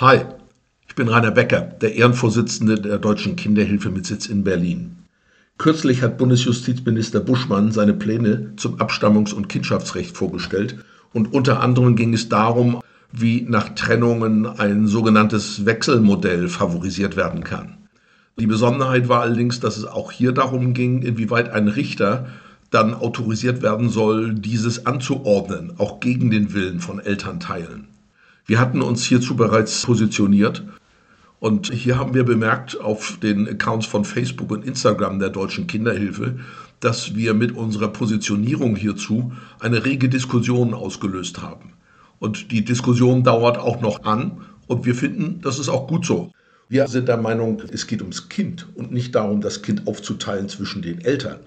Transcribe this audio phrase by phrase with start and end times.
[0.00, 0.20] Hi,
[0.86, 4.98] ich bin Rainer Becker, der Ehrenvorsitzende der Deutschen Kinderhilfe mit Sitz in Berlin.
[5.58, 10.76] Kürzlich hat Bundesjustizminister Buschmann seine Pläne zum Abstammungs- und Kindschaftsrecht vorgestellt
[11.12, 12.80] und unter anderem ging es darum,
[13.10, 17.78] wie nach Trennungen ein sogenanntes Wechselmodell favorisiert werden kann.
[18.38, 22.26] Die Besonderheit war allerdings, dass es auch hier darum ging, inwieweit ein Richter
[22.70, 27.97] dann autorisiert werden soll, dieses anzuordnen, auch gegen den Willen von Elternteilen.
[28.48, 30.64] Wir hatten uns hierzu bereits positioniert
[31.38, 36.38] und hier haben wir bemerkt auf den Accounts von Facebook und Instagram der Deutschen Kinderhilfe,
[36.80, 41.74] dass wir mit unserer Positionierung hierzu eine rege Diskussion ausgelöst haben.
[42.20, 46.32] Und die Diskussion dauert auch noch an und wir finden, das ist auch gut so.
[46.70, 50.80] Wir sind der Meinung, es geht ums Kind und nicht darum, das Kind aufzuteilen zwischen
[50.80, 51.40] den Eltern.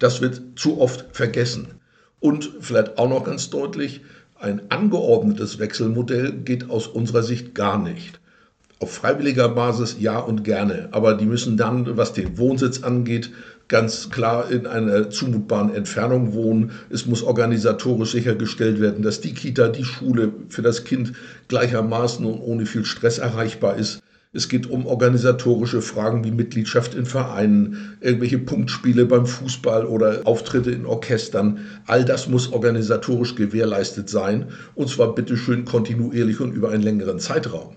[0.00, 1.68] Das wird zu oft vergessen.
[2.18, 4.00] Und vielleicht auch noch ganz deutlich,
[4.40, 8.20] ein angeordnetes Wechselmodell geht aus unserer Sicht gar nicht.
[8.80, 13.32] Auf freiwilliger Basis ja und gerne, aber die müssen dann, was den Wohnsitz angeht,
[13.66, 16.70] ganz klar in einer zumutbaren Entfernung wohnen.
[16.88, 21.12] Es muss organisatorisch sichergestellt werden, dass die Kita, die Schule für das Kind
[21.48, 24.00] gleichermaßen und ohne viel Stress erreichbar ist.
[24.34, 30.70] Es geht um organisatorische Fragen wie Mitgliedschaft in Vereinen, irgendwelche Punktspiele beim Fußball oder Auftritte
[30.70, 31.60] in Orchestern.
[31.86, 37.76] All das muss organisatorisch gewährleistet sein und zwar bitteschön kontinuierlich und über einen längeren Zeitraum.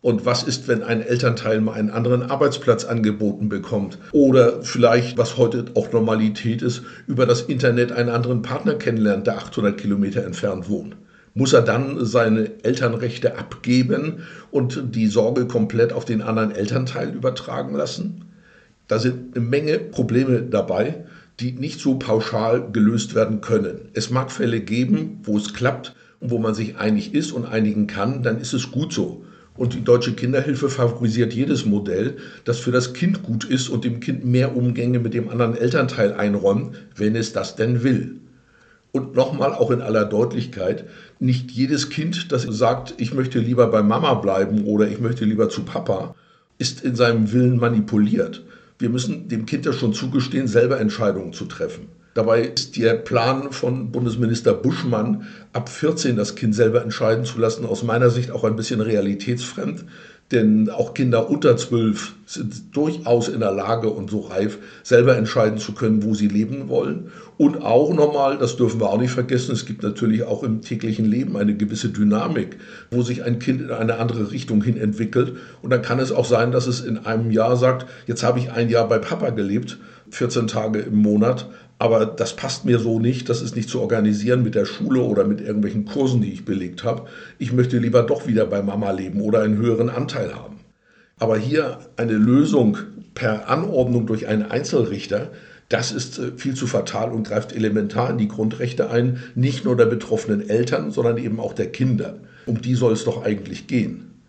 [0.00, 3.98] Und was ist, wenn ein Elternteil mal einen anderen Arbeitsplatz angeboten bekommt?
[4.12, 9.36] Oder vielleicht, was heute auch Normalität ist, über das Internet einen anderen Partner kennenlernt, der
[9.36, 10.96] 800 Kilometer entfernt wohnt?
[11.34, 17.74] Muss er dann seine Elternrechte abgeben und die Sorge komplett auf den anderen Elternteil übertragen
[17.74, 18.24] lassen?
[18.88, 21.04] Da sind eine Menge Probleme dabei,
[21.38, 23.88] die nicht so pauschal gelöst werden können.
[23.92, 27.86] Es mag Fälle geben, wo es klappt und wo man sich einig ist und einigen
[27.86, 29.24] kann, dann ist es gut so.
[29.56, 34.00] Und die Deutsche Kinderhilfe favorisiert jedes Modell, das für das Kind gut ist und dem
[34.00, 38.16] Kind mehr Umgänge mit dem anderen Elternteil einräumt, wenn es das denn will.
[38.92, 40.84] Und nochmal auch in aller Deutlichkeit,
[41.20, 45.48] nicht jedes Kind, das sagt, ich möchte lieber bei Mama bleiben oder ich möchte lieber
[45.48, 46.14] zu Papa,
[46.58, 48.42] ist in seinem Willen manipuliert.
[48.78, 51.88] Wir müssen dem Kind ja schon zugestehen, selber Entscheidungen zu treffen.
[52.14, 57.64] Dabei ist der Plan von Bundesminister Buschmann, ab 14 das Kind selber entscheiden zu lassen,
[57.64, 59.84] aus meiner Sicht auch ein bisschen realitätsfremd.
[60.32, 65.58] Denn auch Kinder unter zwölf sind durchaus in der Lage und so reif, selber entscheiden
[65.58, 67.10] zu können, wo sie leben wollen.
[67.36, 71.04] Und auch nochmal, das dürfen wir auch nicht vergessen, es gibt natürlich auch im täglichen
[71.04, 72.58] Leben eine gewisse Dynamik,
[72.92, 75.36] wo sich ein Kind in eine andere Richtung hin entwickelt.
[75.62, 78.52] Und dann kann es auch sein, dass es in einem Jahr sagt, jetzt habe ich
[78.52, 79.78] ein Jahr bei Papa gelebt,
[80.10, 81.48] 14 Tage im Monat,
[81.80, 85.24] aber das passt mir so nicht, das ist nicht zu organisieren mit der Schule oder
[85.24, 87.06] mit irgendwelchen Kursen, die ich belegt habe.
[87.38, 90.60] Ich möchte lieber doch wieder bei Mama leben oder einen höheren Anteil haben.
[91.18, 92.76] Aber hier eine Lösung
[93.14, 95.30] per Anordnung durch einen Einzelrichter,
[95.70, 99.74] das ist äh, viel zu fatal und greift elementar in die Grundrechte ein, nicht nur
[99.74, 102.18] der betroffenen Eltern, sondern eben auch der Kinder.
[102.44, 104.20] Um die soll es doch eigentlich gehen.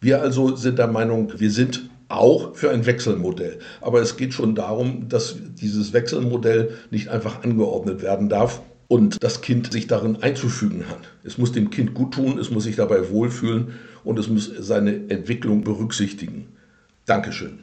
[0.00, 3.58] Wir also sind der Meinung, wir sind auch für ein Wechselmodell.
[3.80, 9.40] Aber es geht schon darum, dass dieses Wechselmodell nicht einfach angeordnet werden darf und das
[9.40, 11.00] Kind sich darin einzufügen hat.
[11.24, 13.72] Es muss dem Kind gut tun, es muss sich dabei wohlfühlen
[14.04, 16.46] und es muss seine Entwicklung berücksichtigen.
[17.04, 17.60] Dankeschön.